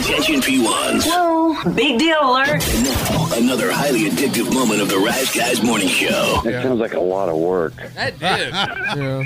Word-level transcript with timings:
Attention 0.00 0.40
P1s. 0.40 1.04
Whoa, 1.06 1.72
big 1.72 1.98
deal 2.00 2.18
alert. 2.20 2.48
And 2.48 2.84
now, 2.84 3.28
another 3.36 3.70
highly 3.70 4.10
addictive 4.10 4.52
moment 4.52 4.80
of 4.80 4.88
the 4.88 4.98
Rise 4.98 5.32
Guys 5.34 5.62
Morning 5.62 5.86
Show. 5.86 6.40
That 6.42 6.64
sounds 6.64 6.80
like 6.80 6.94
a 6.94 7.00
lot 7.00 7.28
of 7.28 7.36
work. 7.36 7.74
That 7.94 8.18
did. 8.18 8.52
Yeah. 8.94 9.24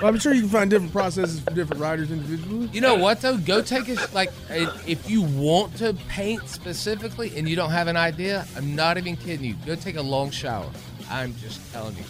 Well, 0.00 0.12
I'm 0.12 0.18
sure 0.18 0.34
you 0.34 0.42
can 0.42 0.50
find 0.50 0.70
different 0.70 0.92
processes 0.92 1.40
for 1.40 1.50
different 1.52 1.80
riders 1.80 2.10
individually. 2.10 2.68
You 2.72 2.80
know 2.80 2.96
what 2.96 3.20
though? 3.20 3.38
Go 3.38 3.62
take 3.62 3.88
a 3.88 3.96
like 4.12 4.30
if 4.50 5.08
you 5.08 5.22
want 5.22 5.76
to 5.76 5.94
paint 6.08 6.46
specifically 6.48 7.32
and 7.36 7.48
you 7.48 7.56
don't 7.56 7.70
have 7.70 7.88
an 7.88 7.96
idea. 7.96 8.46
I'm 8.56 8.74
not 8.74 8.98
even 8.98 9.16
kidding 9.16 9.44
you. 9.46 9.54
Go 9.66 9.74
take 9.74 9.96
a 9.96 10.02
long 10.02 10.30
shower. 10.30 10.70
I'm 11.10 11.34
just 11.36 11.60
telling 11.72 11.96
you. 11.96 12.04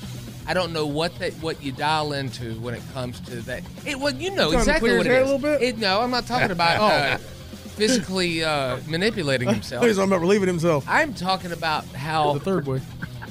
I 0.47 0.55
don't 0.55 0.73
know 0.73 0.87
what 0.87 1.19
that 1.21 1.33
what 1.35 1.63
you 1.63 1.73
dial 1.73 2.13
into 2.13 2.55
when 2.61 2.75
it 2.75 2.83
comes 2.93 3.21
to 3.21 3.37
that. 3.43 3.63
It 3.87 3.99
well, 3.99 4.15
you 4.15 4.31
know 4.31 4.51
exactly 4.53 4.97
what 4.97 5.07
his 5.07 5.17
it 5.17 5.21
a 5.21 5.25
little 5.25 5.39
bit? 5.39 5.63
It, 5.63 5.79
no, 5.79 6.01
I'm 6.01 6.11
not 6.11 6.27
talking 6.27 6.51
about 6.51 6.81
uh, 6.81 7.19
physically 7.77 8.43
uh, 8.45 8.79
manipulating 8.89 9.49
himself. 9.53 9.85
He's 9.85 9.97
talking 9.97 10.11
about 10.11 10.21
relieving 10.21 10.49
himself. 10.49 10.85
I'm 10.89 11.15
talking 11.15 11.53
about 11.53 11.85
how 11.87 12.35
The 12.35 12.41
third 12.41 12.65
boy. 12.65 12.81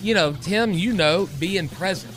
you 0.02 0.14
know, 0.14 0.34
Tim, 0.34 0.74
you 0.74 0.94
know, 0.94 1.28
being 1.40 1.68
present 1.70 2.14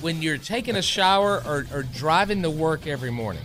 when 0.00 0.22
you're 0.22 0.38
taking 0.38 0.76
a 0.76 0.82
shower 0.82 1.42
or, 1.46 1.66
or 1.72 1.82
driving 1.82 2.42
to 2.42 2.50
work 2.50 2.86
every 2.86 3.10
morning. 3.10 3.42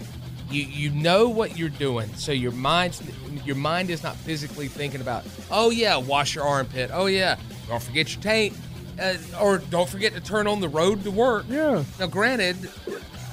You 0.52 0.62
you 0.62 0.90
know 0.91 1.27
what 1.27 1.58
you're 1.58 1.70
doing, 1.70 2.08
so 2.16 2.32
your 2.32 2.52
mind's 2.52 3.02
your 3.46 3.55
mind 3.55 3.90
is 3.90 4.04
not 4.04 4.16
physically 4.16 4.68
thinking 4.68 5.02
about. 5.02 5.26
Oh 5.49 5.72
yeah, 5.72 5.98
wash 5.98 6.36
your 6.36 6.44
armpit. 6.46 6.91
Oh 6.94 7.08
yeah, 7.08 7.38
don't 7.68 7.82
forget 7.82 8.13
your 8.13 8.22
taint, 8.22 8.54
uh, 9.02 9.16
or 9.41 9.58
don't 9.58 9.90
forget 9.90 10.13
to 10.13 10.22
turn 10.22 10.46
on 10.46 10.62
the 10.62 10.70
road 10.70 11.04
to 11.04 11.10
work. 11.12 11.46
Yeah. 11.49 11.84
Now, 11.99 12.05
granted, 12.08 12.58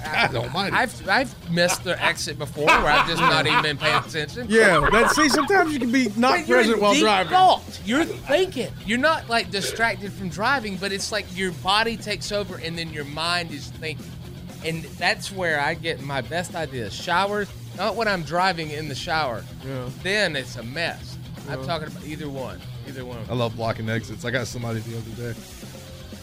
I 0.05 0.29
don't 0.31 0.53
mind. 0.53 0.75
it. 0.75 0.79
I've 0.79 1.09
I've 1.09 1.51
missed 1.51 1.85
the 1.85 2.03
exit 2.03 2.39
before 2.39 2.67
where 2.67 2.87
I've 2.87 3.09
just 3.09 3.21
not 3.21 3.47
even 3.47 3.63
been 3.63 3.77
paying 3.79 4.03
attention. 4.05 4.47
Yeah. 4.49 4.89
That, 4.91 5.11
see, 5.13 5.29
sometimes 5.29 5.73
you 5.73 5.79
can 5.79 5.93
be 5.93 6.09
not 6.17 6.41
But 6.41 6.47
present 6.47 6.81
while 6.81 6.95
driving. 6.95 7.33
Thought. 7.33 7.81
You're 7.85 8.05
thinking. 8.05 8.71
You're 8.87 8.99
not 8.99 9.29
like 9.29 9.51
distracted 9.51 10.13
from 10.13 10.29
driving, 10.29 10.77
but 10.77 10.93
it's 10.93 11.13
like 11.13 11.27
your 11.37 11.53
body 11.53 11.97
takes 11.97 12.33
over 12.33 12.57
and 12.57 12.77
then 12.77 12.93
your 12.93 13.05
mind 13.05 13.51
is 13.51 13.69
thinking. 13.69 14.07
And 14.65 14.85
that's 14.85 15.33
where 15.33 15.61
I 15.61 15.75
get 15.75 16.01
my 16.03 16.21
best 16.21 16.55
ideas. 16.55 16.93
Showers, 16.93 17.49
not 17.77 17.97
when 17.97 18.07
I'm 18.07 18.23
driving 18.23 18.71
in 18.71 18.89
the 18.89 18.95
shower. 18.95 19.45
Yeah. 19.67 19.89
Then 20.03 20.37
it's 20.37 20.57
a 20.57 20.63
mess. 20.63 21.19
I'm 21.49 21.65
talking 21.65 21.89
about 21.89 22.05
either 22.05 22.29
one. 22.29 22.61
Either 22.87 23.05
one. 23.05 23.19
I 23.29 23.35
love 23.35 23.57
blocking 23.57 23.89
exits. 23.89 24.25
I 24.25 24.31
got 24.31 24.47
somebody 24.47 24.81
the 24.81 24.97
other 24.99 25.33
day. 25.33 25.39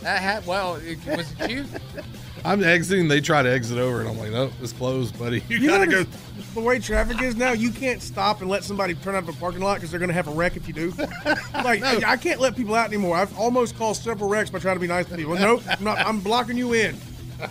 That 0.01 0.21
ha- 0.21 0.41
well, 0.47 0.75
it, 0.75 0.97
was 1.05 1.33
it 1.39 1.51
you? 1.51 1.65
I'm 2.45 2.63
exiting. 2.63 3.07
They 3.07 3.21
try 3.21 3.41
to 3.43 3.51
exit 3.51 3.77
over, 3.77 3.99
and 4.01 4.09
I'm 4.09 4.17
like, 4.17 4.31
nope, 4.31 4.51
it's 4.61 4.73
closed, 4.73 5.17
buddy. 5.17 5.43
You, 5.49 5.57
You 5.57 5.69
gotta 5.69 5.85
know, 5.85 6.03
go. 6.03 6.09
the 6.53 6.61
way 6.61 6.79
traffic 6.79 7.21
is 7.21 7.35
now, 7.35 7.51
you 7.51 7.71
can't 7.71 8.01
stop 8.01 8.41
and 8.41 8.49
let 8.49 8.63
somebody 8.63 8.93
turn 8.95 9.15
out 9.15 9.23
of 9.23 9.29
a 9.29 9.33
parking 9.33 9.61
lot 9.61 9.75
because 9.75 9.91
they're 9.91 9.99
going 9.99 10.09
to 10.09 10.13
have 10.13 10.27
a 10.27 10.31
wreck 10.31 10.55
if 10.55 10.67
you 10.67 10.73
do. 10.73 10.89
like, 11.53 11.83
I 11.83 12.17
can't 12.17 12.39
let 12.39 12.55
people 12.55 12.75
out 12.75 12.87
anymore. 12.87 13.15
I've 13.17 13.37
almost 13.37 13.77
caused 13.77 14.03
several 14.03 14.29
wrecks 14.29 14.49
by 14.49 14.59
trying 14.59 14.75
to 14.75 14.79
be 14.79 14.87
nice 14.87 15.05
to 15.07 15.15
people. 15.15 15.35
Nope, 15.35 15.63
I'm, 15.69 15.83
not, 15.83 15.97
I'm 15.99 16.19
blocking 16.19 16.57
you 16.57 16.73
in. 16.73 16.95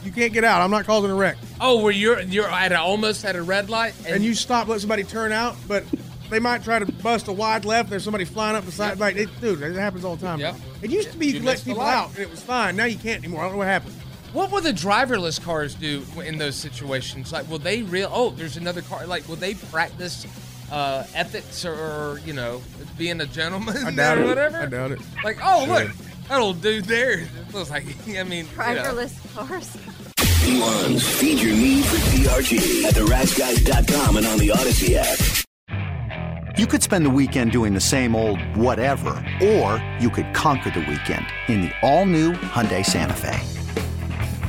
You 0.05 0.13
can't 0.13 0.33
get 0.33 0.45
out. 0.45 0.61
I'm 0.61 0.71
not 0.71 0.85
causing 0.85 1.11
a 1.11 1.15
wreck. 1.15 1.37
Oh, 1.61 1.83
where 1.83 1.93
you're 1.93 2.21
you're 2.21 2.49
at 2.51 2.73
a, 2.73 2.79
almost 2.81 3.25
at 3.25 3.37
a 3.37 3.43
red 3.43 3.71
light, 3.71 3.95
and, 4.05 4.17
And 4.17 4.25
you 4.25 4.35
stop, 4.35 4.69
let 4.69 4.81
somebody 4.81 5.03
turn 5.03 5.33
out, 5.33 5.57
but 5.67 5.85
they 6.29 6.39
might 6.39 6.63
try 6.63 6.79
to 6.79 6.91
bust 6.93 7.29
a 7.29 7.33
wide 7.33 7.65
left. 7.65 7.89
There's 7.89 8.05
somebody 8.05 8.27
flying 8.27 8.55
up 8.55 8.65
the 8.67 8.73
side. 8.73 8.99
Like, 8.99 9.17
it, 9.17 9.29
dude, 9.41 9.63
it 9.63 9.75
happens 9.77 10.05
all 10.05 10.17
the 10.17 10.27
time. 10.27 10.41
Yep. 10.41 10.57
It 10.83 10.91
used 10.91 11.11
to 11.13 11.17
be 11.19 11.27
you, 11.27 11.33
You 11.33 11.39
could 11.41 11.47
let 11.47 11.65
people 11.65 11.81
out 11.81 12.11
and 12.11 12.19
it 12.19 12.31
was 12.31 12.43
fine. 12.43 12.77
Now 12.77 12.85
you 12.85 12.99
can't 12.99 13.25
anymore. 13.25 13.41
I 13.41 13.45
don't 13.45 13.53
know 13.53 13.59
what 13.59 13.67
happened. 13.67 13.95
What 14.33 14.53
will 14.53 14.61
the 14.61 14.73
driverless 14.73 15.43
cars 15.43 15.75
do 15.75 16.03
in 16.25 16.37
those 16.37 16.55
situations? 16.55 17.33
Like, 17.33 17.49
will 17.49 17.59
they 17.59 17.83
real? 17.83 18.11
Oh, 18.13 18.31
there's 18.31 18.59
another 18.59 18.83
car. 18.83 19.07
Like, 19.07 19.27
will 19.27 19.37
they 19.37 19.55
practice 19.55 20.27
uh, 20.71 21.05
ethics 21.15 21.65
or 21.65 22.21
you 22.27 22.35
know 22.35 22.63
being 22.99 23.21
a 23.21 23.27
gentleman 23.27 23.77
I 23.87 23.91
doubt 23.91 24.19
or 24.19 24.23
it. 24.23 24.27
whatever? 24.27 24.59
I 24.59 24.67
doubt 24.67 24.93
it. 24.93 25.01
Like, 25.25 25.39
oh 25.43 25.65
look, 25.67 25.91
that 26.29 26.41
old 26.41 26.61
dude 26.61 26.85
there. 26.85 27.21
It 27.21 27.55
looks 27.55 27.71
like 27.71 27.85
I 28.09 28.23
mean, 28.25 28.47
you 28.47 28.57
know. 28.57 28.65
Driverless 28.65 29.35
cars. 29.35 29.77
P1s, 30.19 31.03
feed 31.19 31.41
your 31.41 31.55
need 31.55 31.85
for 31.85 31.97
DRG 31.97 32.85
at 32.85 32.95
theriseguys.com 32.95 34.17
and 34.19 34.27
on 34.27 34.39
the 34.39 34.51
Odyssey 34.51 34.97
app. 34.97 35.19
You 36.59 36.67
could 36.67 36.83
spend 36.83 37.07
the 37.07 37.11
weekend 37.11 37.53
doing 37.53 37.75
the 37.75 37.81
same 37.81 38.17
old 38.17 38.41
whatever, 38.57 39.11
or 39.43 39.83
you 40.01 40.11
could 40.11 40.35
conquer 40.35 40.71
the 40.71 40.81
weekend 40.81 41.27
in 41.49 41.61
the 41.63 41.73
all-new 41.83 42.33
Hyundai 42.33 42.85
Santa 42.85 43.15
Fe. 43.15 43.58